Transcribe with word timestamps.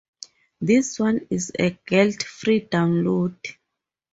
This 0.59 0.97
one 0.99 1.27
is 1.29 1.51
a 1.59 1.77
guilt-free 1.85 2.69
download. 2.69 3.35